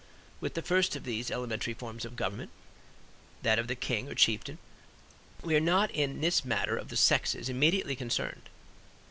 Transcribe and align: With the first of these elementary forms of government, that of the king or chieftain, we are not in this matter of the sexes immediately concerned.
With 0.39 0.55
the 0.55 0.63
first 0.63 0.95
of 0.95 1.03
these 1.03 1.29
elementary 1.29 1.75
forms 1.75 2.05
of 2.05 2.15
government, 2.15 2.49
that 3.43 3.59
of 3.59 3.67
the 3.67 3.75
king 3.75 4.09
or 4.09 4.15
chieftain, 4.15 4.57
we 5.43 5.55
are 5.55 5.59
not 5.59 5.91
in 5.91 6.21
this 6.21 6.43
matter 6.43 6.75
of 6.75 6.89
the 6.89 6.97
sexes 6.97 7.49
immediately 7.49 7.95
concerned. 7.95 8.49